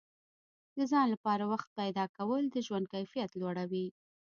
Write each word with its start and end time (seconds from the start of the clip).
د 0.77 0.79
ځان 0.91 1.07
لپاره 1.13 1.43
وخت 1.51 1.67
پیدا 1.79 2.05
کول 2.17 2.43
د 2.49 2.55
ژوند 2.67 2.85
کیفیت 2.93 3.31
لوړوي. 3.41 3.87